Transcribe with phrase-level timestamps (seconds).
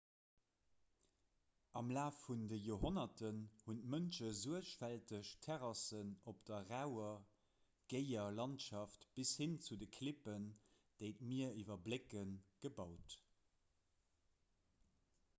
[1.81, 7.21] am laf vun de joerhonnerten hunn d'mënsche suergfälteg terrassen op der rauer
[7.95, 10.51] géier landschaft bis hin zu de klippen
[11.03, 12.33] déi d'mier iwwerblécken
[12.65, 13.19] gebaut